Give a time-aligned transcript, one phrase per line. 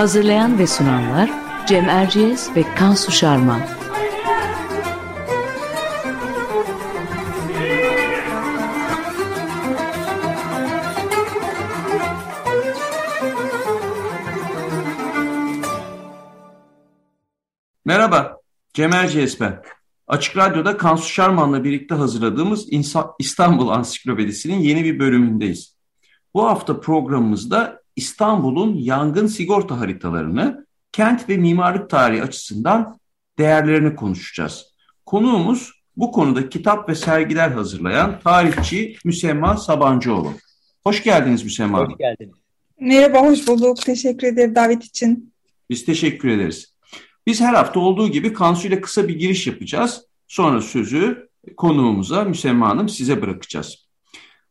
[0.00, 1.30] Hazırlayan ve sunanlar
[1.66, 3.60] Cem Erciyes ve Kansu Şarman.
[17.84, 18.36] Merhaba,
[18.74, 19.62] Cem Erciyes ben.
[20.06, 22.68] Açık Radyo'da Kansu Şarman'la birlikte hazırladığımız
[23.18, 25.76] İstanbul Ansiklopedisi'nin yeni bir bölümündeyiz.
[26.34, 33.00] Bu hafta programımızda İstanbul'un yangın sigorta haritalarını kent ve mimarlık tarihi açısından
[33.38, 34.74] değerlerini konuşacağız.
[35.06, 40.32] Konuğumuz bu konuda kitap ve sergiler hazırlayan tarihçi Müsemma Sabancıoğlu.
[40.84, 41.90] Hoş geldiniz Müsemma Hanım.
[41.90, 42.34] Hoş geldiniz.
[42.80, 43.76] Merhaba, hoş bulduk.
[43.76, 45.32] Teşekkür ederim davet için.
[45.70, 46.74] Biz teşekkür ederiz.
[47.26, 50.04] Biz her hafta olduğu gibi Kansu ile kısa bir giriş yapacağız.
[50.28, 53.88] Sonra sözü konuğumuza Müsemma Hanım size bırakacağız.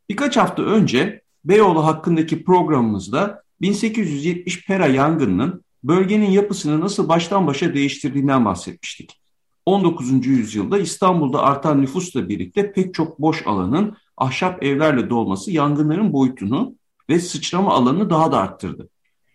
[0.08, 8.44] Birkaç hafta önce Beyoğlu hakkındaki programımızda 1870 Pera yangınının bölgenin yapısını nasıl baştan başa değiştirdiğinden
[8.44, 9.20] bahsetmiştik.
[9.66, 10.26] 19.
[10.26, 16.74] yüzyılda İstanbul'da artan nüfusla birlikte pek çok boş alanın ahşap evlerle dolması yangınların boyutunu
[17.10, 18.88] ve sıçrama alanını daha da arttırdı.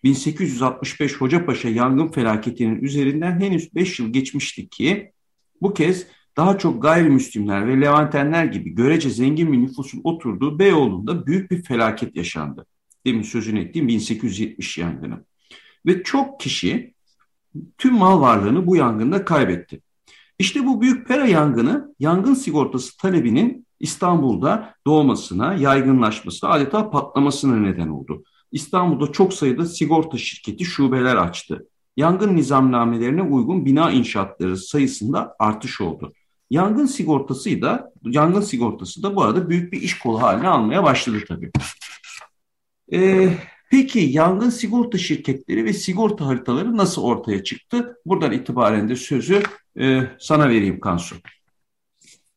[0.03, 5.11] 1865 Hocapaşa yangın felaketinin üzerinden henüz 5 yıl geçmişti ki
[5.61, 11.52] bu kez daha çok gayrimüslimler ve Levantenler gibi görece zengin bir nüfusun oturduğu Beyoğlu'nda büyük
[11.52, 12.66] bir felaket yaşandı.
[13.05, 15.25] Demin sözünü ettiğim 1870 yangını.
[15.86, 16.94] Ve çok kişi
[17.77, 19.82] tüm mal varlığını bu yangında kaybetti.
[20.39, 28.23] İşte bu büyük pera yangını yangın sigortası talebinin İstanbul'da doğmasına, yaygınlaşmasına, adeta patlamasına neden oldu.
[28.52, 31.67] İstanbul'da çok sayıda sigorta şirketi şubeler açtı.
[31.98, 36.14] Yangın nizamnamelerine uygun bina inşaatları sayısında artış oldu.
[36.50, 41.17] Yangın sigortası da yangın sigortası da bu arada büyük bir iş kolu haline almaya başladı
[41.28, 41.52] tabii.
[42.94, 43.30] Ee,
[43.72, 47.98] peki yangın sigorta şirketleri ve sigorta haritaları nasıl ortaya çıktı?
[48.06, 49.44] Buradan itibaren de sözü
[49.80, 51.16] e, sana vereyim Kansu.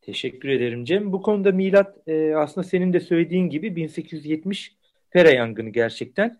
[0.01, 1.11] Teşekkür ederim Cem.
[1.11, 4.75] Bu konuda milat e, aslında senin de söylediğin gibi 1870
[5.11, 6.39] Pera yangını gerçekten.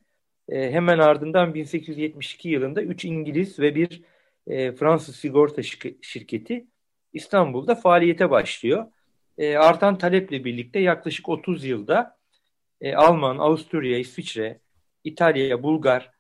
[0.50, 4.02] E, hemen ardından 1872 yılında 3 İngiliz ve bir
[4.48, 5.62] e, Fransız sigorta
[6.02, 6.66] şirketi
[7.14, 8.86] İstanbul'da faaliyete başlıyor.
[9.38, 12.18] E, artan taleple birlikte yaklaşık 30 yılda
[12.82, 14.60] e, Alman, Avusturya, İsviçre,
[15.04, 16.12] İtalya, Bulgar,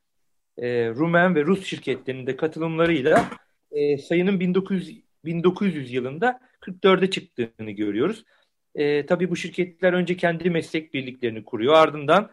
[0.58, 3.30] e, Rumen ve Rus şirketlerinin de katılımlarıyla
[3.72, 8.26] e, sayının 1900, 1900 yılında 44'e çıktığını görüyoruz.
[8.76, 11.74] E, tabii bu şirketler önce kendi meslek birliklerini kuruyor.
[11.74, 12.32] Ardından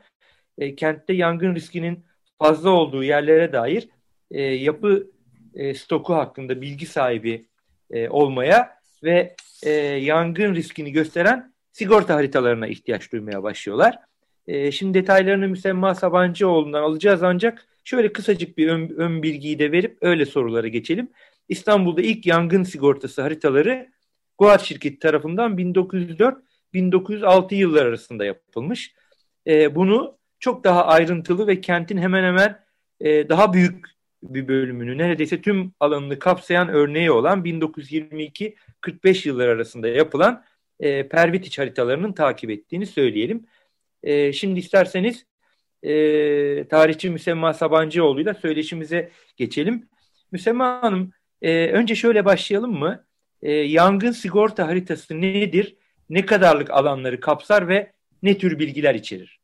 [0.58, 2.04] e, kentte yangın riskinin
[2.38, 3.88] fazla olduğu yerlere dair
[4.30, 5.10] e, yapı
[5.54, 7.46] e, stoku hakkında bilgi sahibi
[7.90, 13.98] e, olmaya ve e, yangın riskini gösteren sigorta haritalarına ihtiyaç duymaya başlıyorlar.
[14.46, 19.98] E, şimdi detaylarını Müsemma Sabancıoğlu'ndan alacağız ancak şöyle kısacık bir ön, ön bilgiyi de verip
[20.00, 21.08] öyle sorulara geçelim.
[21.48, 23.88] İstanbul'da ilk yangın sigortası haritaları
[24.38, 28.94] Guard şirketi tarafından 1904-1906 yıllar arasında yapılmış.
[29.46, 32.60] E, bunu çok daha ayrıntılı ve kentin hemen hemen
[33.00, 33.95] e, daha büyük
[34.34, 40.44] bir bölümünü neredeyse tüm alanını kapsayan örneği olan 1922-45 yıllar arasında yapılan
[40.80, 43.46] e, Pervitiç haritalarının takip ettiğini söyleyelim.
[44.02, 45.26] E, şimdi isterseniz
[45.82, 45.92] e,
[46.68, 49.88] tarihçi Müsemma Sabancıoğlu ile söyleşimize geçelim.
[50.32, 53.04] Müsemma Hanım e, önce şöyle başlayalım mı?
[53.42, 55.76] E, yangın sigorta haritası nedir?
[56.10, 57.92] Ne kadarlık alanları kapsar ve
[58.22, 59.40] ne tür bilgiler içerir?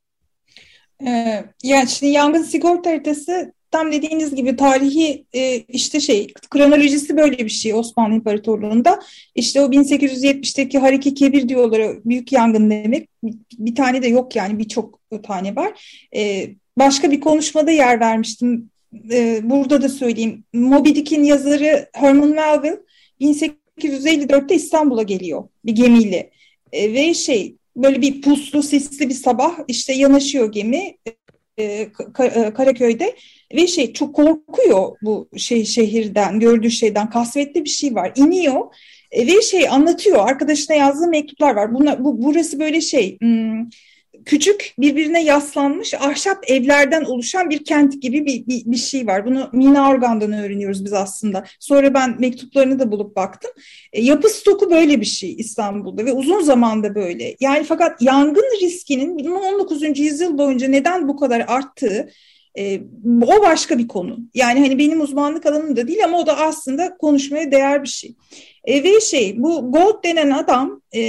[1.07, 7.39] Ee, yani şimdi yangın sigorta haritası tam dediğiniz gibi tarihi e, işte şey kronolojisi böyle
[7.39, 9.01] bir şey Osmanlı İmparatorluğu'nda.
[9.35, 13.09] İşte o 1870'teki Hariki Kebir diyorlar büyük yangın demek.
[13.25, 16.03] Bir, bir tane de yok yani birçok tane var.
[16.17, 18.71] E, başka bir konuşmada yer vermiştim.
[19.11, 20.45] E, burada da söyleyeyim.
[20.53, 22.81] Moby Dick'in yazarı Herman Melville
[23.21, 26.31] 1854'te İstanbul'a geliyor bir gemiyle.
[26.73, 30.97] E, ve şey böyle bir puslu sisli bir sabah işte yanaşıyor gemi
[31.59, 31.93] e,
[32.55, 33.17] Karaköy'de
[33.55, 37.11] ve şey çok korkuyor bu şey şehirden gördüğü şeyden.
[37.11, 38.13] Kasvetli bir şey var.
[38.17, 38.75] İniyor
[39.11, 40.29] e, ve şey anlatıyor.
[40.29, 41.75] Arkadaşına yazdığı mektuplar var.
[41.75, 43.69] Buna, bu, burası böyle şey hmm,
[44.25, 49.27] küçük birbirine yaslanmış ahşap evlerden oluşan bir kent gibi bir, bir, bir şey var.
[49.27, 51.45] Bunu Mina Organ'dan öğreniyoruz biz aslında.
[51.61, 53.51] Sonra ben mektuplarını da bulup baktım.
[53.93, 57.37] E, yapı stoku böyle bir şey İstanbul'da ve uzun zamanda böyle.
[57.41, 59.99] Yani fakat yangın riskinin 19.
[59.99, 62.09] yüzyıl boyunca neden bu kadar arttığı
[62.59, 62.81] e,
[63.23, 64.19] o başka bir konu.
[64.35, 68.15] Yani hani benim uzmanlık alanım da değil ama o da aslında konuşmaya değer bir şey.
[68.65, 71.01] E, ve şey bu Gold denen adam e,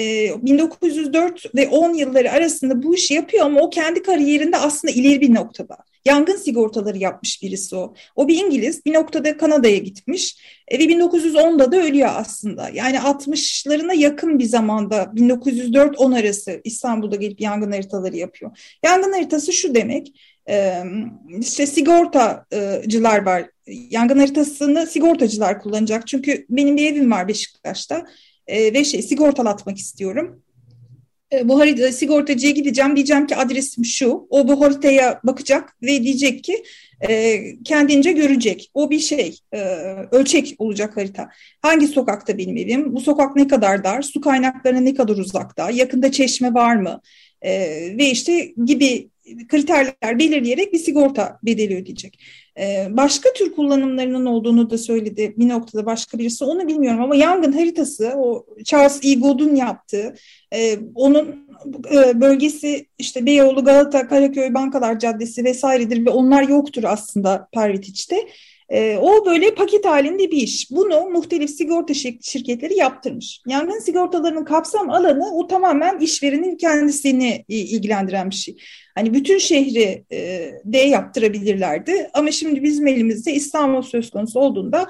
[0.42, 5.34] 1904 ve 10 yılları arasında bu işi yapıyor ama o kendi kariyerinde aslında ileri bir
[5.34, 5.78] noktada.
[6.06, 7.94] Yangın sigortaları yapmış birisi o.
[8.16, 12.70] O bir İngiliz bir noktada Kanada'ya gitmiş e, ve 1910'da da ölüyor aslında.
[12.74, 18.78] Yani 60'larına yakın bir zamanda 1904-10 arası İstanbul'da gelip yangın haritaları yapıyor.
[18.84, 20.14] Yangın haritası şu demek
[21.40, 23.50] işte sigortacılar var.
[23.68, 26.08] Yangın haritasını sigortacılar kullanacak.
[26.08, 28.06] Çünkü benim bir evim var Beşiktaş'ta
[28.50, 30.44] ve şey sigortalatmak istiyorum.
[31.44, 32.96] Bu harita sigortacıya gideceğim.
[32.96, 34.28] Diyeceğim ki adresim şu.
[34.30, 36.64] O bu haritaya bakacak ve diyecek ki
[37.66, 38.72] kendince görecek.
[38.74, 39.38] O bir şey
[40.12, 41.30] ölçek olacak harita.
[41.62, 42.96] Hangi sokakta benim evim?
[42.96, 44.02] Bu sokak ne kadar dar?
[44.02, 45.70] Su kaynaklarına ne kadar uzakta?
[45.70, 47.02] Yakında çeşme var mı?
[47.98, 49.10] ve işte gibi
[49.48, 52.20] kriterler belirleyerek bir sigorta bedeli ödeyecek.
[52.60, 57.52] Ee, başka tür kullanımlarının olduğunu da söyledi bir noktada başka birisi onu bilmiyorum ama yangın
[57.52, 59.16] haritası o Charles E.
[59.16, 60.16] Good'un yaptığı
[60.54, 61.48] e, onun
[61.94, 68.16] e, bölgesi işte Beyoğlu, Galata, Karaköy, Bankalar Caddesi vesairedir ve onlar yoktur aslında Pervitiç'te.
[68.74, 70.72] E, o böyle paket halinde bir iş.
[70.72, 73.42] Bunu muhtelif sigorta şirketleri yaptırmış.
[73.48, 78.58] Yangın sigortalarının kapsam alanı o tamamen işverenin kendisini ilgilendiren bir şey.
[78.96, 84.88] Hani bütün şehri e, de yaptırabilirlerdi ama şimdi bizim elimizde İstanbul söz konusu olduğunda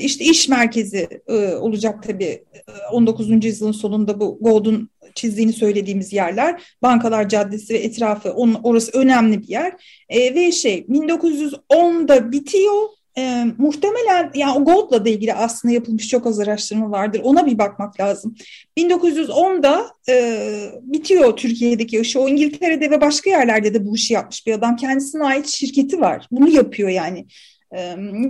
[0.00, 2.44] işte iş merkezi e, olacak tabii
[2.92, 3.30] 19.
[3.30, 9.42] E, yüzyılın sonunda bu Gold'un çizdiğini söylediğimiz yerler Bankalar Caddesi ve etrafı onun, orası önemli
[9.42, 9.72] bir yer
[10.08, 12.88] e, ve şey 1910'da bitiyor
[13.18, 17.20] e, muhtemelen yani o Gold'la da ilgili aslında yapılmış çok az araştırma vardır.
[17.24, 18.34] Ona bir bakmak lazım.
[18.78, 22.18] 1910'da e, bitiyor Türkiye'deki işi.
[22.18, 24.76] O İngiltere'de ve başka yerlerde de bu işi yapmış bir adam.
[24.76, 26.26] Kendisine ait şirketi var.
[26.30, 27.26] Bunu yapıyor yani.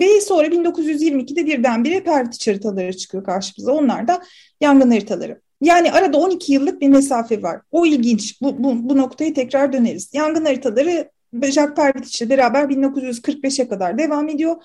[0.00, 3.72] Ve sonra 1922'de birdenbire pervitiç haritaları çıkıyor karşımıza.
[3.72, 4.22] Onlar da
[4.60, 5.40] yangın haritaları.
[5.60, 7.60] Yani arada 12 yıllık bir mesafe var.
[7.70, 8.40] O ilginç.
[8.40, 10.10] Bu, bu, bu noktaya tekrar döneriz.
[10.14, 11.10] Yangın haritaları
[11.42, 14.56] Jacques Pervitiç'le beraber 1945'e kadar devam ediyor.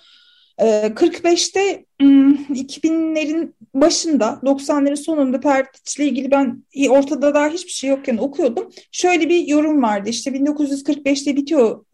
[0.59, 2.05] 45'te ee,
[2.53, 8.69] 2000'lerin başında 90'ların sonunda Pervitiç'le ilgili ben ortada daha hiçbir şey yokken okuyordum.
[8.91, 11.85] Şöyle bir yorum vardı işte 1945'te bitiyor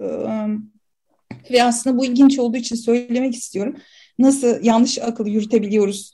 [1.51, 3.75] ve aslında bu ilginç olduğu için söylemek istiyorum.
[4.19, 6.11] Nasıl yanlış akıl yürütebiliyoruz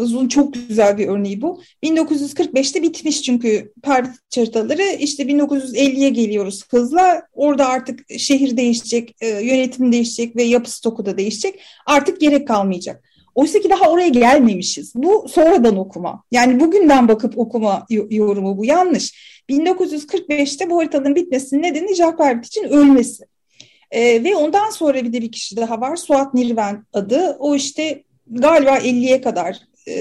[0.00, 1.62] Uzun çok güzel bir örneği bu.
[1.84, 4.82] 1945'te bitmiş çünkü Pervit haritaları.
[4.98, 7.22] İşte 1950'ye geliyoruz hızla.
[7.32, 11.60] Orada artık şehir değişecek, yönetim değişecek ve yapı stoku da değişecek.
[11.86, 13.04] Artık gerek kalmayacak.
[13.34, 14.92] Oysa ki daha oraya gelmemişiz.
[14.94, 16.24] Bu sonradan okuma.
[16.30, 19.28] Yani bugünden bakıp okuma yorumu bu yanlış.
[19.50, 23.24] 1945'te bu haritanın bitmesinin nedeni Jacques Pervit için ölmesi.
[23.90, 25.96] Ee, ve ondan sonra bir de bir kişi daha var.
[25.96, 27.36] Suat Nirven adı.
[27.38, 29.56] O işte galiba 50'ye kadar
[29.88, 29.94] e,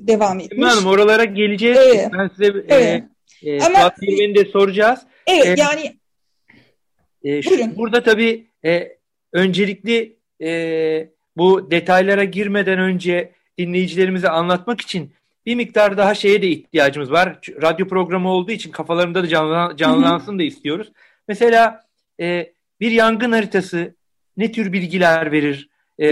[0.00, 0.68] devam etmiş.
[0.68, 1.78] Hanım oralara geleceğiz.
[1.80, 2.08] Evet.
[2.18, 3.04] Ben size e, evet.
[3.42, 3.92] e, e, Ama,
[4.34, 5.00] de soracağız.
[5.26, 5.96] Evet e, yani
[7.24, 8.96] e, şu, burada tabii e,
[9.32, 15.12] öncelikli e, bu detaylara girmeden önce dinleyicilerimize anlatmak için
[15.46, 17.38] bir miktar daha şeye de ihtiyacımız var.
[17.62, 20.92] Radyo programı olduğu için kafalarında da canlan, canlansın da istiyoruz.
[21.28, 21.84] Mesela
[22.20, 23.94] e, bir yangın haritası
[24.36, 25.68] ne tür bilgiler verir?
[26.00, 26.08] E,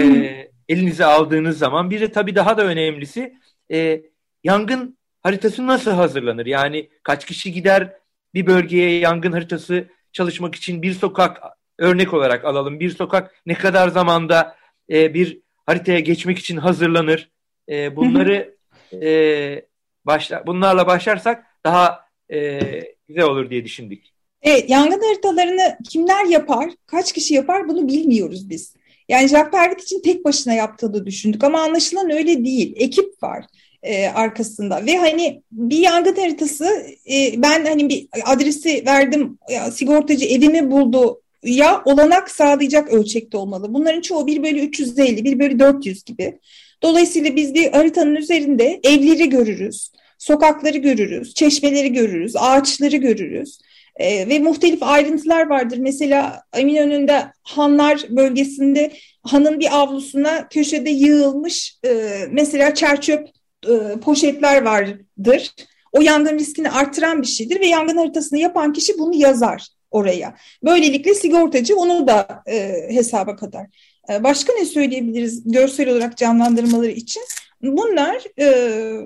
[0.68, 3.34] elinize aldığınız zaman bir de tabii daha da önemlisi
[3.72, 4.02] e,
[4.44, 6.46] yangın haritası nasıl hazırlanır?
[6.46, 7.96] Yani kaç kişi gider
[8.34, 11.42] bir bölgeye yangın haritası çalışmak için bir sokak
[11.78, 12.80] örnek olarak alalım.
[12.80, 14.56] Bir sokak ne kadar zamanda
[14.90, 17.30] e, bir haritaya geçmek için hazırlanır?
[17.68, 18.56] E, bunları
[18.92, 19.66] e,
[20.04, 22.60] başla, bunlarla başlarsak daha e,
[23.08, 24.04] güzel olur diye düşündük.
[24.42, 28.74] Evet, yangın haritalarını kimler yapar, kaç kişi yapar bunu bilmiyoruz biz.
[29.08, 32.74] Yani Pervik için tek başına yaptığını düşündük ama anlaşılan öyle değil.
[32.76, 33.44] Ekip var
[33.82, 40.24] e, arkasında ve hani bir yangın haritası e, ben hani bir adresi verdim ya, sigortacı
[40.24, 43.74] evimi buldu ya olanak sağlayacak ölçekte olmalı.
[43.74, 46.38] Bunların çoğu 1 bölü 350, 1 bölü 400 gibi.
[46.82, 53.58] Dolayısıyla biz bir haritanın üzerinde evleri görürüz, sokakları görürüz, çeşmeleri görürüz, ağaçları görürüz.
[53.96, 55.78] E, ve muhtelif ayrıntılar vardır.
[55.78, 61.90] Mesela Eminönü'nde Hanlar bölgesinde hanın bir avlusuna köşede yığılmış e,
[62.30, 63.28] mesela çerçöp
[63.68, 65.52] e, poşetler vardır.
[65.92, 70.34] o yangın riskini artıran bir şeydir ve yangın haritasını yapan kişi bunu yazar oraya.
[70.64, 73.66] Böylelikle sigortacı onu da e, hesaba kadar.
[74.10, 77.22] E, başka ne söyleyebiliriz görsel olarak canlandırmaları için?
[77.62, 78.46] Bunlar e,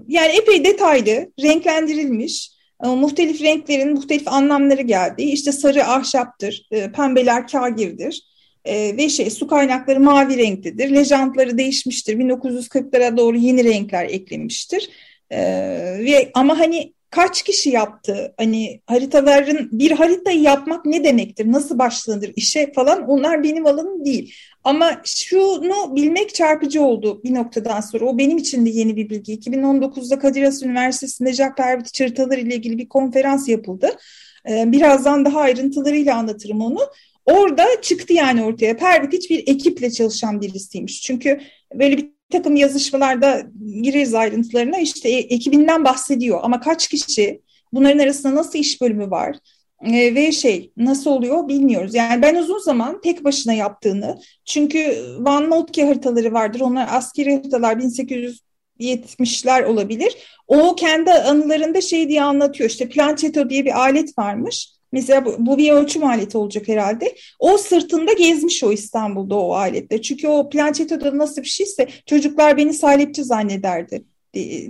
[0.09, 5.23] yani epey detaylı, renklendirilmiş, muhtelif renklerin muhtelif anlamları geldi.
[5.23, 8.23] İşte sarı ahşaptır, e, pembeler kagirdir
[8.65, 10.95] e, ve şey su kaynakları mavi renktedir.
[10.95, 12.19] Lejantları değişmiştir.
[12.19, 14.91] 1940'lara doğru yeni renkler eklemiştir.
[15.31, 15.39] E,
[15.99, 18.35] ve ama hani kaç kişi yaptı?
[18.37, 21.53] Hani haritaların bir haritayı yapmak ne demektir?
[21.53, 24.35] Nasıl başlanır işe falan onlar benim alanım değil.
[24.65, 28.05] Ama şunu bilmek çarpıcı oldu bir noktadan sonra.
[28.05, 29.39] O benim için de yeni bir bilgi.
[29.39, 33.91] 2019'da Kadir Has Üniversitesi'nde Jack Pervit çırtaları ile ilgili bir konferans yapıldı.
[34.49, 36.81] Ee, birazdan daha ayrıntılarıyla anlatırım onu.
[37.27, 38.77] Orada çıktı yani ortaya.
[38.77, 41.03] Pervit hiçbir ekiple çalışan birisiymiş.
[41.03, 41.41] Çünkü
[41.75, 43.43] böyle bir takım yazışmalarda
[43.83, 44.79] gireriz ayrıntılarına.
[44.79, 46.41] İşte e, ekibinden bahsediyor.
[46.43, 47.41] Ama kaç kişi?
[47.73, 49.37] Bunların arasında nasıl iş bölümü var?
[49.85, 51.95] E, ve şey nasıl oluyor bilmiyoruz.
[51.95, 56.61] Yani ben uzun zaman tek başına yaptığını çünkü Van Moltke haritaları vardır.
[56.61, 60.17] Onlar askeri haritalar 1870'ler olabilir.
[60.47, 62.71] O kendi anılarında şey diye anlatıyor.
[62.71, 67.15] İşte plançeto diye bir alet varmış Mesela bu, bu bir ölçüm aleti olacak herhalde.
[67.39, 70.03] O sırtında gezmiş o İstanbul'da o aletle.
[70.03, 74.05] Çünkü o plançetoda nasıl bir şeyse çocuklar beni salepçi zannederdi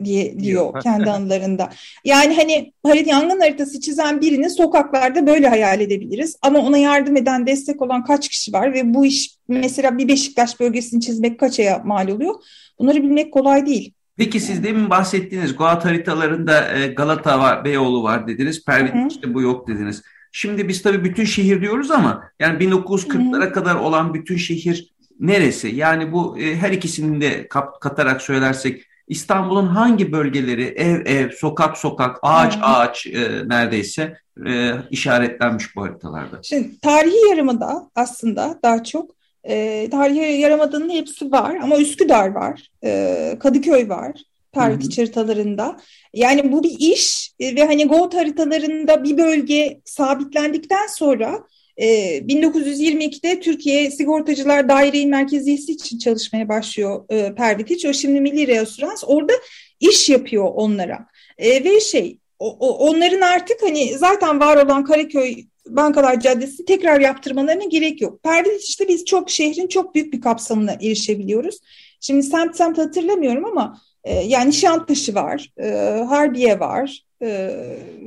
[0.05, 1.71] diye diyor kendi anılarında.
[2.05, 6.37] Yani hani harita yangın haritası çizen birini sokaklarda böyle hayal edebiliriz.
[6.43, 10.61] Ama ona yardım eden, destek olan kaç kişi var ve bu iş mesela bir Beşiktaş
[10.61, 12.35] bölgesini çizmek kaç aya mal oluyor?
[12.79, 13.93] Bunları bilmek kolay değil.
[14.17, 18.65] Peki siz demin bahsettiğiniz Goat haritalarında e, Galata var, Beyoğlu var dediniz.
[18.65, 20.03] Pervit işte bu yok dediniz.
[20.37, 25.69] Şimdi biz tabii bütün şehir diyoruz ama yani 1940'lara kadar olan bütün şehir neresi?
[25.69, 27.49] Yani bu e, her ikisini de
[27.81, 32.63] katarak söylersek İstanbul'un hangi bölgeleri ev ev, sokak sokak, ağaç hmm.
[32.65, 34.17] ağaç e, neredeyse
[34.47, 36.39] e, işaretlenmiş bu haritalarda?
[36.43, 39.11] Şimdi tarihi yarımada aslında daha çok
[39.45, 44.13] e, tarihi yarımadanın hepsi var ama Üsküdar var, e, Kadıköy var,
[44.57, 45.77] Pervit haritalarında.
[46.15, 51.47] Yani bu bir iş e, ve hani GOAT haritalarında bir bölge sabitlendikten sonra
[51.79, 57.85] 1922'de e, Türkiye Sigortacılar Daire Merkeziyesi için çalışmaya başlıyor e, Pervitiç.
[57.85, 59.33] O şimdi Milli Reasürans orada
[59.81, 61.07] iş yapıyor onlara.
[61.39, 65.37] E, ve şey o, o, onların artık hani zaten var olan Karaköy
[65.69, 68.23] Bankalar Caddesi tekrar yaptırmalarına gerek yok.
[68.23, 71.59] Pervitiç'te biz çok şehrin çok büyük bir kapsamına erişebiliyoruz.
[72.01, 73.81] Şimdi semt semt hatırlamıyorum ama
[74.13, 75.69] yani Nişantaşı var, e,
[76.09, 77.51] Harbiye var, e,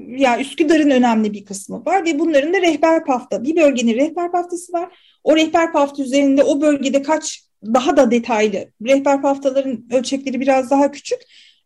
[0.07, 4.73] yani Üsküdar'ın önemli bir kısmı var ve bunların da rehber pafta, bir bölgenin rehber paftası
[4.73, 4.89] var.
[5.23, 10.91] O rehber pafta üzerinde o bölgede kaç daha da detaylı, rehber paftaların ölçekleri biraz daha
[10.91, 11.19] küçük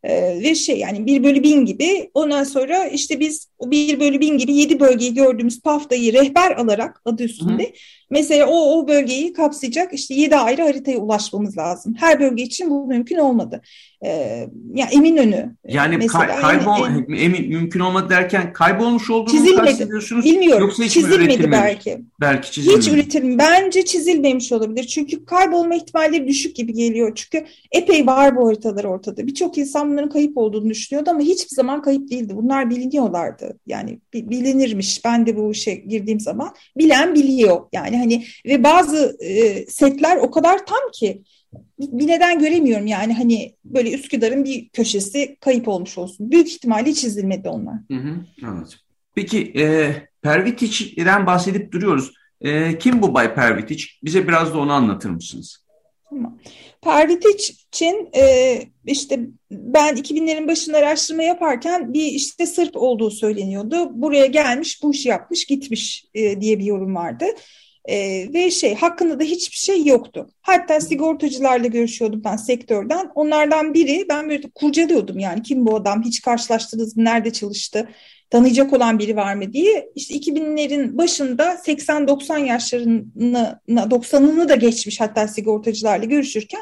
[0.04, 4.20] ee, ve şey yani bir bölü bin gibi ondan sonra işte biz o bir bölü
[4.20, 7.68] bin gibi yedi bölgeyi gördüğümüz paftayı rehber alarak adı üstünde Hı.
[8.10, 11.96] mesela o, o bölgeyi kapsayacak işte yedi ayrı haritaya ulaşmamız lazım.
[11.98, 13.62] Her bölge için bu mümkün olmadı.
[14.06, 15.56] Ee, yani Eminönü.
[15.68, 19.90] Yani mesela, kay, kaybol, en, emin, mümkün olmadı derken kaybolmuş olduğunu çizilmedi.
[20.24, 20.62] Bilmiyorum.
[20.62, 22.02] Yoksa hiç çizilmedi belki.
[22.22, 22.80] Belki çizilmedi.
[22.80, 23.38] Hiç üretilmedi.
[23.38, 24.84] Bence çizilmemiş olabilir.
[24.84, 27.12] Çünkü kaybolma ihtimalleri düşük gibi geliyor.
[27.16, 29.28] Çünkü epey var bu haritalar ortada.
[29.28, 32.36] Birçok insan bunların kayıp olduğunu düşünüyordu ama hiçbir zaman kayıp değildi.
[32.36, 33.60] Bunlar biliniyorlardı.
[33.68, 35.06] Yani bilinirmiş.
[35.06, 37.62] Ben de bu işe girdiğim zaman bilen biliyor.
[37.74, 41.24] Yani hani ve bazı e, setler o kadar tam ki
[41.80, 46.32] bir neden göremiyorum yani hani böyle Üsküdar'ın bir köşesi kayıp olmuş olsun.
[46.32, 47.76] Büyük ihtimalle çizilmedi onlar.
[47.92, 48.16] Hı hı,
[48.48, 48.78] anladım.
[49.16, 52.14] Peki e, Pervitiç'den bahsedip duruyoruz.
[52.42, 54.00] E, kim bu Bay Pervitiç?
[54.04, 55.62] Bize biraz da onu anlatır mısınız?
[56.13, 56.39] Tamam.
[57.74, 59.20] İçin e, işte
[59.51, 64.01] ben 2000'lerin başında araştırma yaparken bir işte Sırp olduğu söyleniyordu.
[64.01, 67.25] Buraya gelmiş, bu işi yapmış, gitmiş e, diye bir yorum vardı.
[67.86, 67.98] E,
[68.34, 70.29] ve şey hakkında da hiçbir şey yoktu.
[70.41, 73.12] Hatta sigortacılarla görüşüyordum ben sektörden.
[73.15, 77.89] Onlardan biri ben böyle kurcalıyordum yani kim bu adam hiç karşılaştınız nerede çalıştı
[78.34, 79.90] tanıyacak olan biri var mı diye.
[79.96, 86.62] İşte 2000'lerin başında 80-90 yaşlarını 90'ını da geçmiş hatta sigortacılarla görüşürken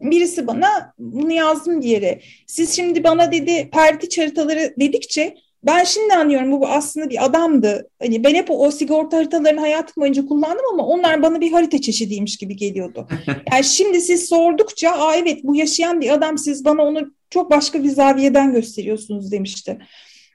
[0.00, 2.20] birisi bana bunu yazdım diyere.
[2.46, 7.90] Siz şimdi bana dedi perti haritaları dedikçe ben şimdi anlıyorum bu aslında bir adamdı.
[7.98, 11.80] Hani ben hep o, o sigorta haritalarını hayatım boyunca kullandım ama onlar bana bir harita
[11.80, 13.08] çeşidiymiş gibi geliyordu.
[13.52, 17.84] Yani şimdi siz sordukça Aa, evet bu yaşayan bir adam siz bana onu çok başka
[17.84, 19.78] bir zaviyeden gösteriyorsunuz demişti.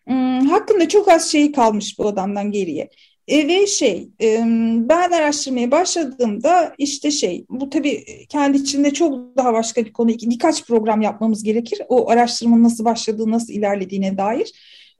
[0.08, 2.90] Hmm, hakkında çok az şey kalmış bu adamdan geriye.
[3.28, 4.44] E, ve şey e,
[4.90, 10.66] ben araştırmaya başladığımda işte şey bu tabii kendi içinde çok daha başka bir konu birkaç
[10.68, 14.52] program yapmamız gerekir o araştırmanın nasıl başladığı nasıl ilerlediğine dair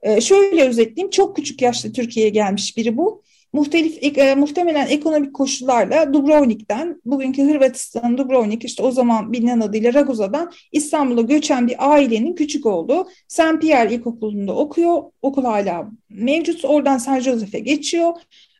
[0.02, 3.22] E, şöyle özetleyeyim çok küçük yaşta Türkiye'ye gelmiş biri bu.
[3.56, 10.52] Muhtelif, e, muhtemelen ekonomik koşullarla Dubrovnik'ten, bugünkü Hırvatistan Dubrovnik işte o zaman bilinen adıyla Raguza'dan
[10.72, 15.02] İstanbul'a göçen bir ailenin küçük oğlu Saint Pierre İlkokulu'nda okuyor.
[15.22, 16.64] Okul hala mevcut.
[16.64, 18.12] Oradan Saint Joseph'e geçiyor.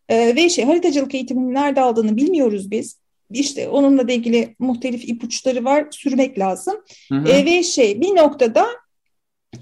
[0.08, 2.98] E, ve şey haritacılık eğitimini nerede aldığını bilmiyoruz biz.
[3.30, 5.86] İşte onunla da ilgili muhtelif ipuçları var.
[5.90, 6.74] Sürmek lazım.
[7.08, 7.28] Hı hı.
[7.28, 8.66] E, ve şey bir noktada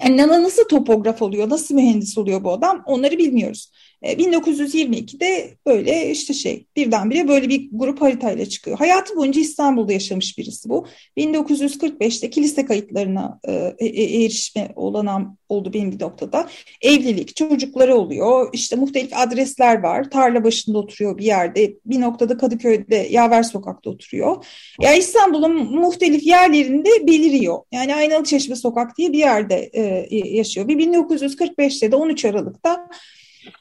[0.04, 3.70] yani nasıl topograf oluyor, nasıl mühendis oluyor bu adam onları bilmiyoruz.
[4.04, 8.78] 1922'de e, böyle işte şey birdenbire böyle bir grup haritayla çıkıyor.
[8.78, 10.86] Hayatı boyunca İstanbul'da yaşamış birisi bu.
[11.16, 16.48] 1945'te kilise kayıtlarına e, e, erişme olanan oldu benim bir noktada.
[16.82, 18.50] Evlilik, çocukları oluyor.
[18.52, 20.10] İşte muhtelif adresler var.
[20.10, 21.74] Tarla başında oturuyor bir yerde.
[21.86, 24.44] Bir noktada Kadıköy'de Yaver Sokak'ta oturuyor.
[24.80, 27.58] Ya yani İstanbul'un muhtelif yerlerinde beliriyor.
[27.72, 29.70] Yani Aynalı Çeşme Sokak diye bir yerde
[30.10, 30.68] yaşıyor.
[30.68, 32.88] Bir 1945'te de 13 Aralık'ta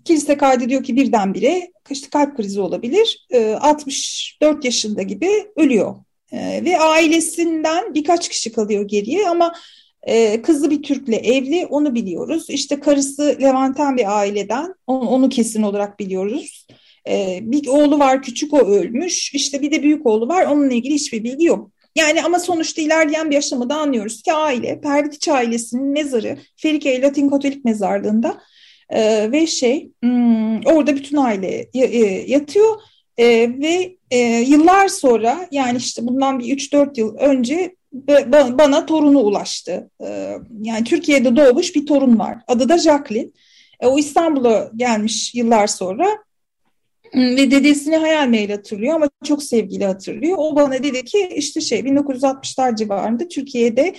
[0.05, 3.27] Kilise kaydediyor ki birdenbire işte kalp krizi olabilir.
[3.59, 5.95] 64 ee, yaşında gibi ölüyor.
[6.31, 9.53] Ee, ve ailesinden birkaç kişi kalıyor geriye ama
[10.03, 12.49] e, kızı bir Türk'le evli onu biliyoruz.
[12.49, 16.67] İşte karısı Levanten bir aileden onu, kesin olarak biliyoruz.
[17.09, 19.33] Ee, bir oğlu var küçük o ölmüş.
[19.33, 21.71] İşte bir de büyük oğlu var onunla ilgili hiçbir bilgi yok.
[21.95, 27.65] Yani ama sonuçta ilerleyen bir aşamada anlıyoruz ki aile, Pervitiç ailesinin mezarı Ferike Latin Katolik
[27.65, 28.41] mezarlığında
[28.89, 31.67] e, ve şey hmm, orada bütün aile
[32.27, 32.75] yatıyor
[33.17, 33.25] e,
[33.59, 37.75] ve e, yıllar sonra yani işte bundan bir 3-4 yıl önce
[38.57, 39.89] bana torunu ulaştı.
[40.05, 42.37] E, yani Türkiye'de doğmuş bir torun var.
[42.47, 43.29] Adı da Jacqueline.
[43.79, 46.07] E, o İstanbul'a gelmiş yıllar sonra
[47.11, 50.37] hmm, ve dedesini hayal meyil hatırlıyor ama çok sevgili hatırlıyor.
[50.39, 53.95] O bana dedi ki işte şey 1960'lar civarında Türkiye'de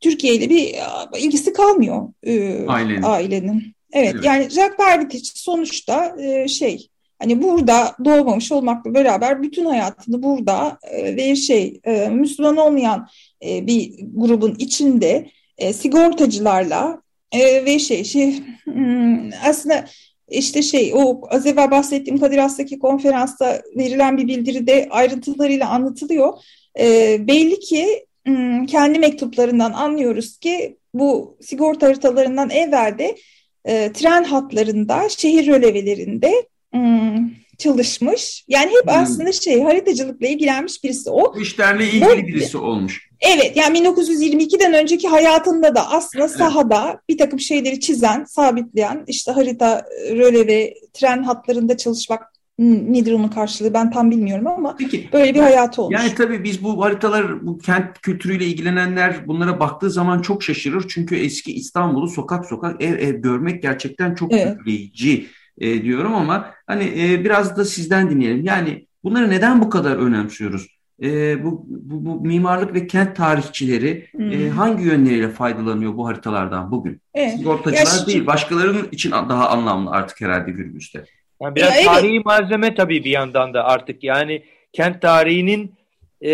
[0.00, 0.74] Türkiye ile bir
[1.18, 3.02] ilgisi kalmıyor e, ailenin.
[3.02, 3.74] ailenin.
[3.92, 4.24] Evet, evet.
[4.24, 11.16] yani Jack Pervitiç sonuçta e, şey hani burada doğmamış olmakla beraber bütün hayatını burada e,
[11.16, 13.08] ve şey e, Müslüman olmayan
[13.44, 19.84] e, bir grubun içinde e, sigortacılarla e, ve şey şey hmm, aslında
[20.28, 26.32] işte şey o az evvel bahsettiğim Kadir Has'taki konferansta verilen bir bildiride ayrıntılarıyla anlatılıyor.
[26.78, 33.16] E, belli ki hmm, kendi mektuplarından anlıyoruz ki bu sigorta haritalarından evvelde
[33.64, 36.32] e, tren hatlarında, şehir rölevelerinde
[36.72, 38.44] hmm, çalışmış.
[38.48, 39.02] Yani hep hmm.
[39.02, 41.34] aslında şey haritacılıkla ilgilenmiş birisi o.
[41.34, 43.08] Bu işlerle ilgili Bu, birisi olmuş.
[43.20, 47.08] Evet yani 1922'den önceki hayatında da aslında sahada evet.
[47.08, 53.90] bir takım şeyleri çizen, sabitleyen işte harita, röleve, tren hatlarında çalışmak nedir onun karşılığı ben
[53.90, 56.00] tam bilmiyorum ama Peki, böyle bir hayatı olmuş.
[56.00, 60.84] Yani tabii biz bu haritalar, bu kent kültürüyle ilgilenenler bunlara baktığı zaman çok şaşırır.
[60.88, 64.46] Çünkü eski İstanbul'u sokak sokak ev ev görmek gerçekten çok evet.
[64.46, 65.26] etkileyici
[65.58, 68.44] e, diyorum ama hani e, biraz da sizden dinleyelim.
[68.44, 70.68] Yani bunları neden bu kadar önemsiyoruz?
[71.02, 74.32] E, bu, bu, bu mimarlık ve kent tarihçileri e, hmm.
[74.32, 77.00] e, hangi yönleriyle faydalanıyor bu haritalardan bugün?
[77.14, 77.36] Evet.
[77.36, 81.04] Sigortacılar ya, değil, başkalarının için daha anlamlı artık herhalde günümüzde.
[81.42, 82.24] Yani biraz ya, tarihi evet.
[82.24, 85.74] malzeme tabii bir yandan da artık yani kent tarihinin
[86.20, 86.30] e,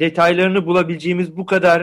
[0.00, 1.80] detaylarını bulabileceğimiz bu kadar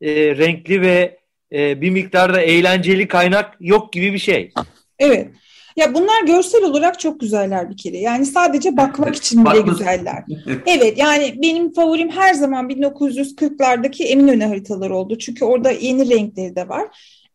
[0.00, 1.18] e, renkli ve
[1.52, 4.52] e, bir miktarda eğlenceli kaynak yok gibi bir şey.
[4.98, 5.28] Evet.
[5.76, 7.98] Ya bunlar görsel olarak çok güzeller bir kere.
[7.98, 10.24] Yani sadece bakmak için bile güzeller.
[10.66, 15.18] Evet yani benim favorim her zaman 1940'lardaki Eminönü haritaları oldu.
[15.18, 16.86] Çünkü orada yeni renkleri de var.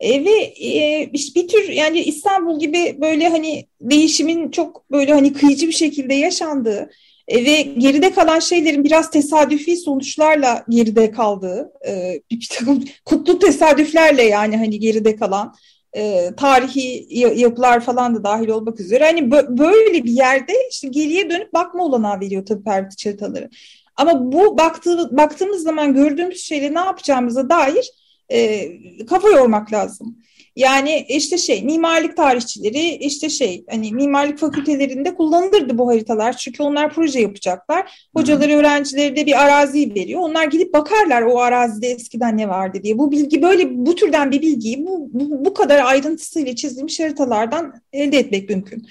[0.02, 5.34] E, ve e, işte bir tür yani İstanbul gibi böyle hani değişimin çok böyle hani
[5.34, 6.90] kıyıcı bir şekilde yaşandığı
[7.28, 14.24] e, ve geride kalan şeylerin biraz tesadüfi sonuçlarla geride kaldığı e, bir, takım kutlu tesadüflerle
[14.24, 15.56] yani hani geride kalan
[15.94, 17.08] e, tarihi
[17.40, 22.20] yapılar falan da dahil olmak üzere hani böyle bir yerde işte geriye dönüp bakma olanağı
[22.20, 23.50] veriyor tabii Pervit haritaları.
[23.96, 27.92] Ama bu baktığı, baktığımız zaman gördüğümüz şeyle ne yapacağımıza dair
[28.32, 28.72] e,
[29.06, 30.17] kafa yormak lazım.
[30.56, 36.38] Yani işte şey mimarlık tarihçileri işte şey hani mimarlık fakültelerinde kullanılırdı bu haritalar.
[36.38, 38.08] Çünkü onlar proje yapacaklar.
[38.15, 40.22] Hocaları öğrencileri de bir arazi veriyor.
[40.22, 42.98] Onlar gidip bakarlar o arazide eskiden ne vardı diye.
[42.98, 48.20] Bu bilgi böyle bu türden bir bilgiyi bu, bu, bu kadar ayrıntısıyla çizilmiş haritalardan elde
[48.20, 48.88] etmek mümkün.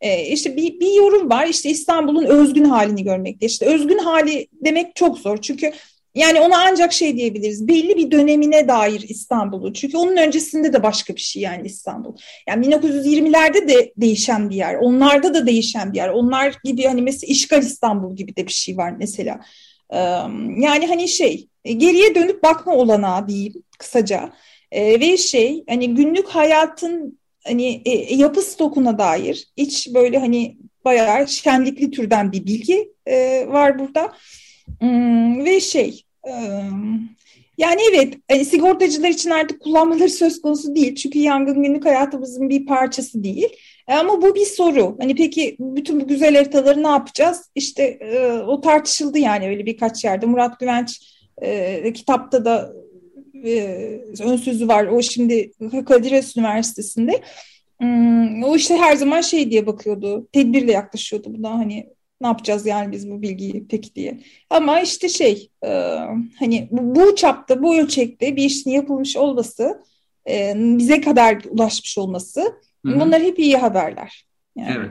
[0.00, 3.46] Ee, işte bir, bir yorum var işte İstanbul'un özgün halini görmekte.
[3.46, 5.72] İşte özgün hali demek çok zor çünkü
[6.14, 7.68] yani ona ancak şey diyebiliriz.
[7.68, 9.72] Belli bir dönemine dair İstanbul'u.
[9.72, 12.16] Çünkü onun öncesinde de başka bir şey yani İstanbul.
[12.48, 14.74] Yani 1920'lerde de değişen bir yer.
[14.74, 16.08] Onlarda da değişen bir yer.
[16.08, 19.40] Onlar gibi hani mesela işgal İstanbul gibi de bir şey var mesela.
[20.58, 24.32] Yani hani şey geriye dönüp bakma olanağı diyeyim kısaca.
[24.72, 31.90] Ve şey hani günlük hayatın hani e, yapı stokuna dair iç böyle hani bayağı şenlikli
[31.90, 34.12] türden bir bilgi e, var burada.
[34.80, 36.02] Hmm, ve şey
[37.58, 40.94] yani evet hani sigortacılar için artık kullanmaları söz konusu değil.
[40.94, 43.48] Çünkü yangın günlük hayatımızın bir parçası değil.
[43.88, 44.96] E, ama bu bir soru.
[45.00, 47.50] Hani peki bütün bu güzel haritaları ne yapacağız?
[47.54, 47.98] İşte
[48.46, 50.26] o tartışıldı yani öyle birkaç yerde.
[50.26, 51.00] Murat Güvenç
[51.94, 52.72] kitapta da
[54.20, 54.86] ön sözü var.
[54.86, 55.52] O şimdi
[55.86, 57.20] Kadir Has Üniversitesi'nde.
[57.80, 60.28] Hmm, o işte her zaman şey diye bakıyordu.
[60.32, 61.86] Tedbirle yaklaşıyordu buna hani
[62.20, 64.20] ne yapacağız yani biz bu bilgiyi peki diye.
[64.50, 65.68] Ama işte şey e,
[66.38, 69.84] hani bu, bu çapta bu ölçekte bir işin yapılmış olması
[70.28, 73.00] e, bize kadar ulaşmış olması Hı-hı.
[73.00, 74.26] bunlar hep iyi haberler.
[74.56, 74.74] Yani.
[74.78, 74.90] Evet.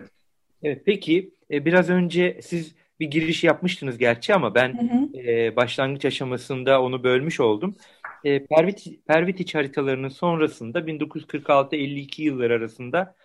[0.63, 4.89] Evet peki e, biraz önce siz bir giriş yapmıştınız gerçi ama ben
[5.27, 7.75] e, başlangıç aşamasında onu bölmüş oldum.
[8.23, 13.15] E, Pervit, Pervitiç haritalarının sonrasında 1946-52 yılları arasında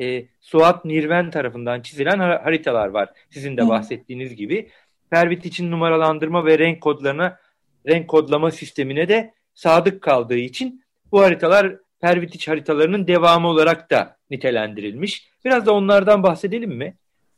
[0.00, 3.08] e, Suat Nirven tarafından çizilen haritalar var.
[3.30, 4.68] Sizin de bahsettiğiniz gibi.
[5.10, 7.38] Pervitiç'in numaralandırma ve renk kodlarına
[7.86, 15.28] renk kodlama sistemine de sadık kaldığı için bu haritalar Pervitiç haritalarının devamı olarak da nitelendirilmiş.
[15.44, 16.96] Biraz da onlardan bahsedelim mi?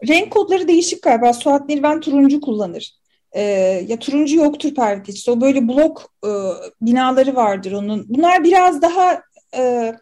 [0.09, 1.33] Renk kodları değişik galiba.
[1.33, 2.95] Suat Nirven turuncu kullanır.
[3.33, 3.41] Ee,
[3.89, 5.31] ya turuncu yoktur Pervitiç'te.
[5.31, 6.31] O böyle blok e,
[6.83, 8.07] binaları vardır onun.
[8.09, 9.23] Bunlar biraz daha
[9.57, 9.93] e,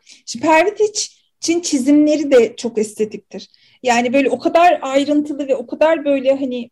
[1.45, 3.49] Pervitiç'in çizimleri de çok estetiktir.
[3.83, 6.71] Yani böyle o kadar ayrıntılı ve o kadar böyle hani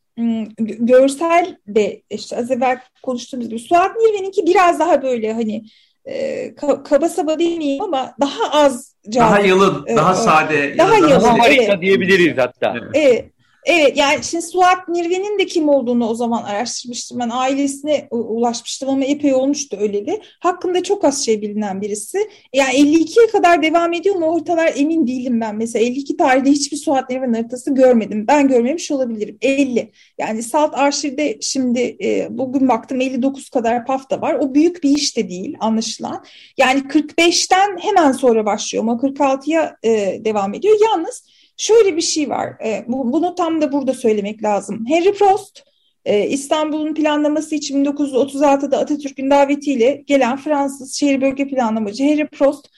[0.58, 5.64] görsel de işte az evvel konuştuğumuz gibi Suat Nirven'inki biraz daha böyle hani
[6.04, 6.54] e,
[6.84, 9.30] kaba saba demeyeyim ama daha az canlı.
[9.30, 10.78] Daha yalın, e, daha sade.
[10.78, 11.24] Daha yalın.
[11.24, 11.82] Daha harika evet.
[11.82, 12.74] diyebiliriz hatta.
[12.94, 13.24] Evet.
[13.64, 13.96] Evet.
[13.96, 17.18] Yani şimdi Suat Nirve'nin de kim olduğunu o zaman araştırmıştım.
[17.18, 20.20] Ben ailesine ulaşmıştım ama epey olmuştu öyleli.
[20.40, 22.18] Hakkında çok az şey bilinen birisi.
[22.52, 25.56] Yani 52'ye kadar devam ediyor mu o haritalar emin değilim ben.
[25.56, 28.24] Mesela 52 tarihte hiçbir Suat Nirven haritası görmedim.
[28.28, 29.38] Ben görmemiş olabilirim.
[29.40, 29.92] 50.
[30.18, 34.34] Yani Salt Arşiv'de şimdi e, bugün baktım 59 kadar pafta var.
[34.34, 36.24] O büyük bir iş de değil anlaşılan.
[36.58, 40.76] Yani 45'ten hemen sonra başlıyor ama 46'ya e, devam ediyor.
[40.90, 41.24] Yalnız
[41.56, 42.48] Şöyle bir şey var.
[42.64, 44.84] E, bu, bunu tam da burada söylemek lazım.
[44.88, 45.64] Henry Prost
[46.04, 52.68] e, İstanbul'un planlaması için 1936'da Atatürk'ün davetiyle gelen Fransız şehir bölge planlamacı Henry Prost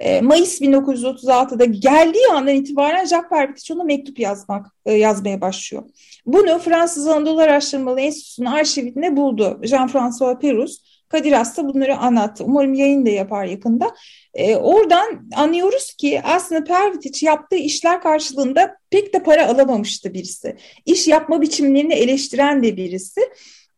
[0.00, 5.84] e, Mayıs 1936'da geldiği andan itibaren Jacques Pervitiçon'a mektup yazmak e, yazmaya başlıyor.
[6.26, 9.60] Bunu Fransız Anadolu Araştırmaları Enstitüsü'nün arşivinde buldu.
[9.62, 12.44] Jean-François Perus Kadir Hasta bunları anlattı.
[12.44, 13.94] Umarım yayın da yapar yakında.
[14.34, 20.56] E, oradan anlıyoruz ki aslında Pervitiç yaptığı işler karşılığında pek de para alamamıştı birisi.
[20.86, 23.20] İş yapma biçimlerini eleştiren de birisi.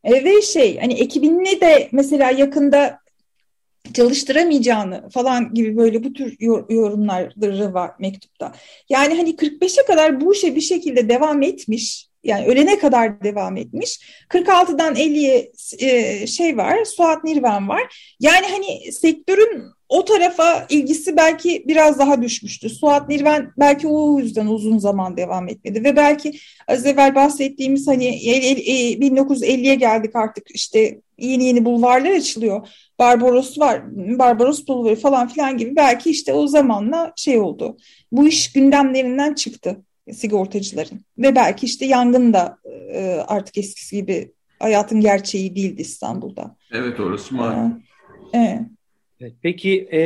[0.05, 2.99] E, ve şey hani ekibini de mesela yakında
[3.95, 6.37] çalıştıramayacağını falan gibi böyle bu tür
[6.71, 8.53] yorumları var mektupta.
[8.89, 14.01] Yani hani 45'e kadar bu işe bir şekilde devam etmiş yani ölene kadar devam etmiş.
[14.29, 18.15] 46'dan 50'ye e, şey var, Suat Nirven var.
[18.21, 22.69] Yani hani sektörün o tarafa ilgisi belki biraz daha düşmüştü.
[22.71, 28.05] Suat Nirven belki o yüzden uzun zaman devam etmedi ve belki az evvel bahsettiğimiz hani
[28.05, 32.69] 1950'ye geldik artık işte yeni yeni bulvarlar açılıyor.
[32.99, 33.83] Barbaros var,
[34.19, 37.77] Barbaros bulvarı falan filan gibi belki işte o zamanla şey oldu.
[38.13, 41.01] Bu iş gündemlerinden çıktı sigortacıların.
[41.19, 42.59] Ve belki işte yangın da
[42.93, 46.57] e, artık eskisi gibi hayatın gerçeği değildi İstanbul'da.
[46.73, 47.83] Evet orası malum.
[48.35, 48.61] Ee, evet.
[49.21, 49.33] evet.
[49.43, 50.01] Peki e,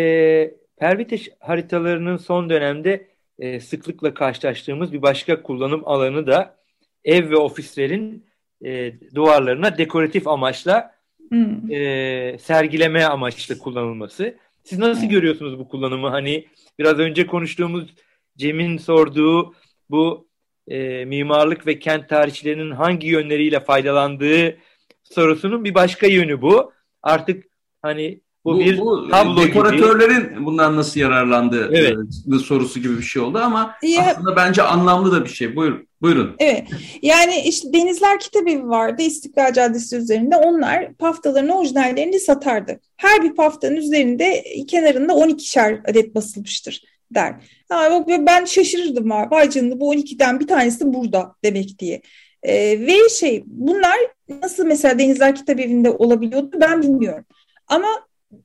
[0.81, 3.07] Perviteş haritalarının son dönemde
[3.39, 6.57] e, sıklıkla karşılaştığımız bir başka kullanım alanı da
[7.05, 8.27] ev ve ofislerin
[8.65, 10.95] e, duvarlarına dekoratif amaçla
[11.29, 11.71] hmm.
[11.73, 14.35] e, sergileme amaçlı kullanılması.
[14.65, 15.11] Siz nasıl evet.
[15.11, 16.09] görüyorsunuz bu kullanımı?
[16.09, 16.47] Hani
[16.79, 17.95] biraz önce konuştuğumuz
[18.37, 19.55] Cem'in sorduğu
[19.91, 20.29] bu
[20.69, 24.57] e, mimarlık ve kent tarihçilerinin hangi yönleriyle faydalandığı
[25.03, 26.73] sorusunun bir başka yönü bu.
[27.03, 27.45] Artık
[27.83, 30.45] hani bu, bu bir bu, tablo dekoratörlerin gibi.
[30.45, 31.97] bundan nasıl yararlandığı evet.
[32.35, 35.57] e, sorusu gibi bir şey oldu ama ya, aslında bence anlamlı da bir şey.
[35.57, 35.89] Buyurun.
[36.03, 36.37] Buyurun.
[36.39, 36.69] Evet.
[37.03, 40.37] Yani işte Denizler Kitabevi vardı İstiklal Caddesi üzerinde.
[40.37, 42.81] Onlar paftaların orijinallerini satardı.
[42.97, 46.83] Her bir paftanın üzerinde kenarında 12'şer adet basılmıştır
[47.15, 47.35] der.
[47.69, 49.31] Ha, ben şaşırırdım var.
[49.31, 52.03] Vay canına bu 12'den bir tanesi burada demek diye.
[52.43, 57.25] E, ve şey bunlar nasıl mesela Denizler Kitap Evi'nde olabiliyordu ben bilmiyorum.
[57.67, 57.89] Ama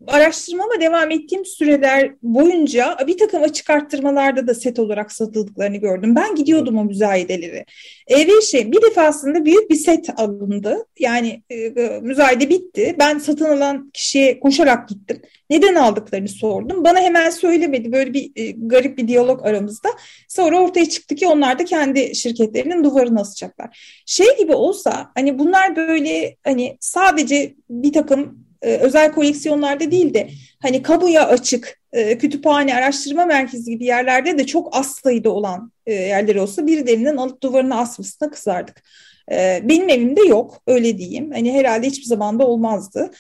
[0.07, 6.15] araştırmama devam ettiğim süreler boyunca bir takım açık arttırmalarda da set olarak satıldıklarını gördüm.
[6.15, 7.65] Ben gidiyordum o müzayedeleri.
[8.07, 10.85] E, ve şey bir defasında büyük bir set alındı.
[10.99, 12.95] Yani e, e, müzayede bitti.
[12.99, 15.21] Ben satın alan kişiye koşarak gittim.
[15.49, 16.83] Neden aldıklarını sordum.
[16.83, 17.91] Bana hemen söylemedi.
[17.91, 19.89] Böyle bir e, garip bir diyalog aramızda.
[20.27, 24.01] Sonra ortaya çıktı ki onlar da kendi şirketlerinin duvarını asacaklar.
[24.05, 30.30] Şey gibi olsa hani bunlar böyle hani sadece bir takım e, özel koleksiyonlarda değil de
[30.62, 35.93] hani kamuya açık e, kütüphane, araştırma merkezi gibi yerlerde de çok az sayıda olan e,
[35.93, 38.84] yerler olsa birilerinin alıp duvarına asmasına kızardık.
[39.32, 41.32] E, benim evimde yok öyle diyeyim.
[41.32, 43.12] Hani herhalde hiçbir zaman da olmazdı.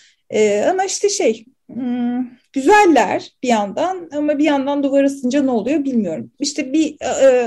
[0.69, 6.31] Ama işte şey hmm, güzeller bir yandan ama bir yandan duvar asınca ne oluyor bilmiyorum.
[6.39, 6.97] İşte bir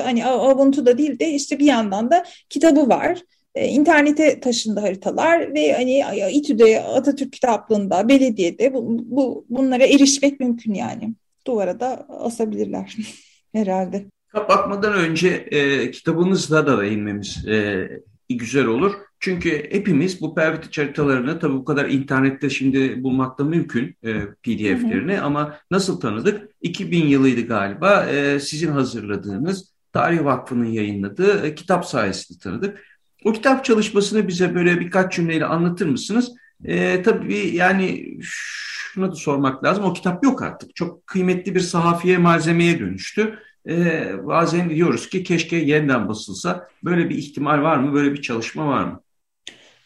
[0.05, 3.19] hani avuntu da değil de işte bir yandan da kitabı var.
[3.59, 10.75] E, internete taşındı haritalar ve hani İTÜ'de, Atatürk Kitaplığı'nda, belediyede bu, bu bunlara erişmek mümkün
[10.75, 11.15] yani.
[11.47, 12.97] Duvara da asabilirler
[13.53, 14.05] herhalde.
[14.29, 17.89] Kapatmadan önce e, kitabınızla da değinmemiz e,
[18.29, 18.95] güzel olur.
[19.21, 25.59] Çünkü hepimiz bu Pervitiç haritalarını tabii bu kadar internette şimdi bulmakta mümkün e, pdf'lerini ama
[25.71, 26.51] nasıl tanıdık?
[26.63, 32.85] 2000 yılıydı galiba e, sizin hazırladığınız Tarih Vakfı'nın yayınladığı e, kitap sayesinde tanıdık.
[33.25, 36.33] O kitap çalışmasını bize böyle birkaç cümleyle anlatır mısınız?
[36.65, 39.85] E, tabii yani şunu da sormak lazım.
[39.85, 40.77] O kitap yok artık.
[40.77, 43.39] Çok kıymetli bir sahafiye malzemeye dönüştü.
[43.69, 46.69] E, bazen diyoruz ki keşke yeniden basılsa.
[46.85, 47.95] Böyle bir ihtimal var mı?
[47.95, 49.01] Böyle bir çalışma var mı?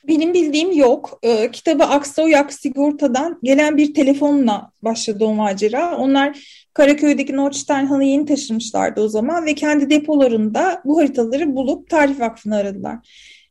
[0.08, 1.18] Benim bildiğim yok.
[1.22, 5.96] E, kitabı Aksoyak Sigorta'dan gelen bir telefonla başladı o macera.
[5.96, 6.38] Onlar
[6.74, 12.98] Karaköy'deki Nordsternhan'ı yeni taşımışlardı o zaman ve kendi depolarında bu haritaları bulup Tarih Vakfı'nı aradılar.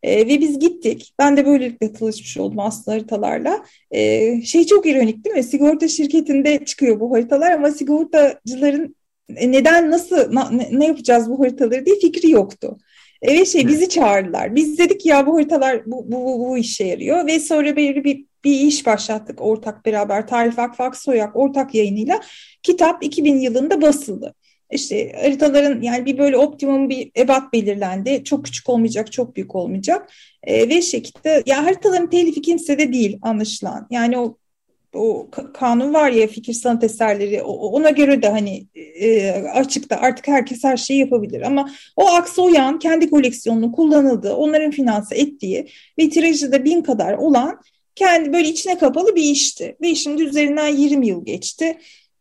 [0.04, 1.14] E, ve biz gittik.
[1.20, 3.66] Ben de böylelikle tanışmış oldum aslında haritalarla.
[3.92, 5.44] E, şey çok ironik değil mi?
[5.44, 8.96] Sigorta şirketinde çıkıyor bu haritalar ama sigortacıların
[9.36, 12.78] e, neden, nasıl, na, ne yapacağız bu haritaları diye fikri yoktu.
[13.22, 14.56] Evet şey bizi çağırdılar.
[14.56, 18.26] Biz dedik ya bu haritalar bu, bu, bu, bu işe yarıyor ve sonra belirli bir,
[18.44, 20.28] bir iş başlattık ortak beraber.
[20.28, 22.20] Tarih Vakfı Aksoyak ortak yayınıyla
[22.64, 24.36] kitap 2000 yılında basıldı.
[24.72, 28.24] İşte haritaların yani bir böyle optimum bir ebat belirlendi.
[28.24, 30.14] Çok küçük olmayacak, çok büyük olmayacak.
[30.44, 33.88] E, ve şekilde ya haritaların telifi kimse de değil anlaşılan.
[33.92, 34.38] Yani o
[34.96, 40.64] o kanun var ya fikir sanat eserleri ona göre de hani e, açıkta artık herkes
[40.64, 41.42] her şeyi yapabilir.
[41.42, 45.68] Ama o Aksoyan kendi koleksiyonunu kullanıldığı onların finanse ettiği
[46.00, 47.62] ve tirajı da bin kadar olan
[47.96, 49.78] kendi böyle içine kapalı bir işti.
[49.82, 51.78] Ve şimdi üzerinden 20 yıl geçti.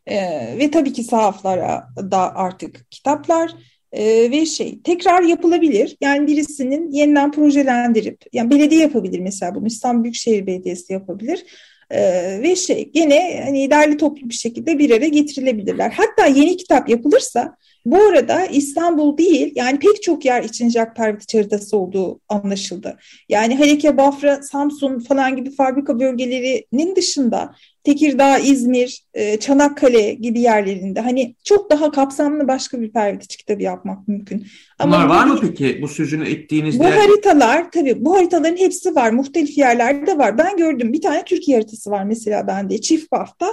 [0.06, 0.18] E,
[0.58, 3.50] ve tabii ki sahaflara da artık kitaplar.
[3.92, 5.96] E, ve şey tekrar yapılabilir.
[6.00, 11.44] Yani birisinin yeniden projelendirip yani belediye yapabilir mesela bunu İstanbul Büyükşehir Belediyesi yapabilir
[11.90, 15.90] ee, ve şey gene hani derli toplu bir şekilde bir araya getirilebilirler.
[15.90, 21.34] Hatta yeni kitap yapılırsa bu arada İstanbul değil yani pek çok yer için Jack Pervitiç
[21.34, 22.98] haritası olduğu anlaşıldı.
[23.28, 31.00] Yani Haleke, Bafra, Samsun falan gibi fabrika bölgelerinin dışında Tekirdağ, İzmir, e, Çanakkale gibi yerlerinde
[31.00, 34.46] hani çok daha kapsamlı başka bir Pervitiç kitabı yapmak mümkün.
[34.78, 39.10] Ama Bunlar var mı peki bu sözünü ettiğiniz Bu haritalar tabii bu haritaların hepsi var.
[39.10, 40.38] Muhtelif yerlerde var.
[40.38, 43.46] Ben gördüm bir tane Türkiye haritası var mesela bende çift bafta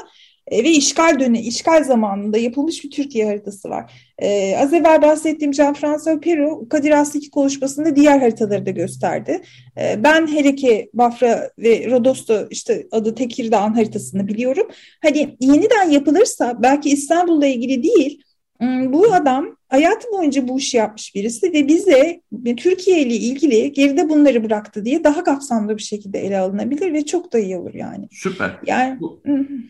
[0.47, 3.91] e, ve işgal dönemi, işgal zamanında yapılmış bir Türkiye haritası var.
[4.19, 9.41] Ee, az evvel bahsettiğim Jean-François Perrault, Kadir Has'taki konuşmasında diğer haritaları da gösterdi.
[9.77, 14.67] Ee, ben hele Bafra ve Rodos'ta işte adı Tekirdağ'ın haritasını biliyorum.
[15.01, 18.23] Hani yeniden yapılırsa belki İstanbul'la ilgili değil,
[18.60, 22.21] hmm, bu adam hayatı boyunca bu işi yapmış birisi ve bize
[22.58, 27.34] Türkiye ile ilgili geride bunları bıraktı diye daha kapsamlı bir şekilde ele alınabilir ve çok
[27.34, 28.08] da iyi olur yani.
[28.12, 28.51] Süper.
[28.65, 29.21] Yani bu,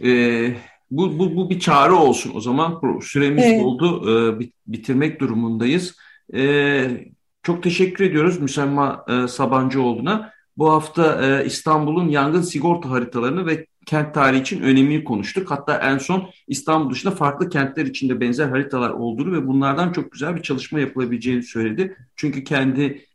[0.05, 0.09] e,
[0.91, 3.63] bu, bu, bu bir çağrı olsun o zaman süremiz evet.
[3.63, 5.95] oldu e, bitirmek durumundayız.
[6.33, 6.83] E,
[7.43, 10.31] çok teşekkür ediyoruz Müsemma e, Sabancıoğlu'na.
[10.57, 15.51] Bu hafta e, İstanbul'un yangın sigorta haritalarını ve kent tarihi için önemini konuştuk.
[15.51, 20.35] Hatta en son İstanbul dışında farklı kentler içinde benzer haritalar olduğunu ve bunlardan çok güzel
[20.35, 21.97] bir çalışma yapılabileceğini söyledi.
[22.15, 23.05] Çünkü kendi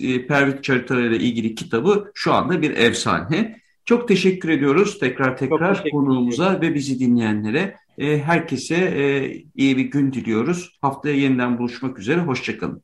[0.00, 3.62] e, Pervit haritalarıyla ilgili kitabı şu anda bir efsane.
[3.84, 7.76] Çok teşekkür ediyoruz tekrar tekrar konuğumuza ve bizi dinleyenlere.
[7.98, 10.78] E, herkese e, iyi bir gün diliyoruz.
[10.80, 12.20] Haftaya yeniden buluşmak üzere.
[12.20, 12.82] Hoşçakalın.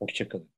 [0.00, 0.53] Hoşçakalın.